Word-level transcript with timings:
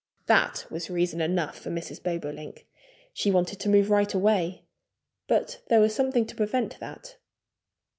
That 0.25 0.65
was 0.71 0.89
reason 0.89 1.21
enough 1.21 1.59
for 1.59 1.69
Mrs. 1.69 2.01
Bobolink. 2.01 2.65
She 3.13 3.29
wanted 3.29 3.59
to 3.59 3.69
move 3.69 3.91
right 3.91 4.11
away. 4.11 4.63
But 5.27 5.61
there 5.69 5.79
was 5.79 5.93
something 5.93 6.25
to 6.25 6.35
prevent 6.35 6.79
that. 6.79 7.17